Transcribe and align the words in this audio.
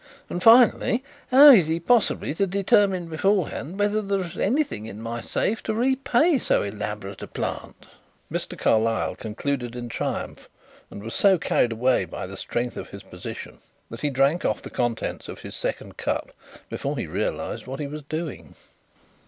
And, 0.31 0.41
finally, 0.41 1.03
how 1.29 1.49
is 1.51 1.67
he 1.67 1.79
possibly 1.79 2.33
to 2.33 2.47
determine 2.47 3.05
beforehand 3.07 3.77
whether 3.77 4.01
there 4.01 4.23
is 4.25 4.35
anything 4.35 4.87
in 4.87 4.99
my 4.99 5.21
safe 5.21 5.61
to 5.61 5.75
repay 5.75 6.39
so 6.39 6.63
elaborate 6.63 7.21
a 7.21 7.27
plant?" 7.27 7.85
Mr. 8.31 8.57
Carlyle 8.57 9.15
concluded 9.15 9.75
in 9.75 9.89
triumph 9.89 10.49
and 10.89 11.03
was 11.03 11.13
so 11.13 11.37
carried 11.37 11.71
away 11.71 12.05
by 12.05 12.25
the 12.25 12.35
strength 12.35 12.77
of 12.77 12.89
his 12.89 13.03
position 13.03 13.59
that 13.91 14.01
he 14.01 14.09
drank 14.09 14.43
off 14.43 14.63
the 14.63 14.71
contents 14.71 15.29
of 15.29 15.37
his 15.41 15.55
second 15.55 15.97
cup 15.97 16.31
before 16.67 16.97
he 16.97 17.05
realized 17.05 17.67
what 17.67 17.79
he 17.79 17.85
was 17.85 18.01
doing. 18.01 18.55